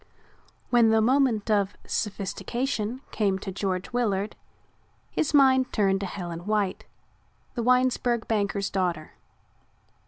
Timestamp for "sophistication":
1.85-3.01